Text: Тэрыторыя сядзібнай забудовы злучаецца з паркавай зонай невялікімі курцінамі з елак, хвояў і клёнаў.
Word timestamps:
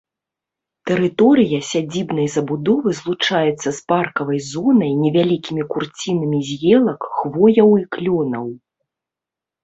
Тэрыторыя 0.91 1.57
сядзібнай 1.71 2.27
забудовы 2.35 2.93
злучаецца 2.99 3.69
з 3.79 3.83
паркавай 3.93 4.39
зонай 4.53 4.91
невялікімі 5.03 5.63
курцінамі 5.75 6.39
з 6.49 6.57
елак, 6.79 6.99
хвояў 7.19 7.69
і 7.83 7.85
клёнаў. 7.97 8.45